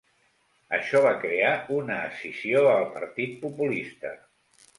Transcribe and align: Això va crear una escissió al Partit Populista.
Això 0.77 1.01
va 1.03 1.11
crear 1.25 1.51
una 1.75 1.99
escissió 2.07 2.65
al 2.71 2.87
Partit 2.97 3.37
Populista. 3.45 4.17